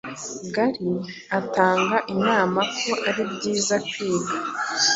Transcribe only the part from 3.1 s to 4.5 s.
byiza kwiga